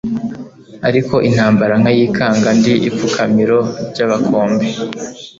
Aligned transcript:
Ariko 0.87 1.13
intambara 1.29 1.73
nkayikanga 1.81 2.49
ndi 2.57 2.73
ipfukamiro 2.89 3.59
ry,amakombe 3.89 4.65